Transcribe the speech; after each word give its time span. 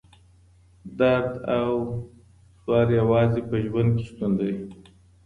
درد 0.99 1.31
او 1.57 1.69
ځور 2.63 2.87
یوازې 2.99 3.41
په 3.49 3.55
ژوند 3.65 3.91
کي 3.97 4.03
شتون 4.09 4.31
لري. 4.39 4.57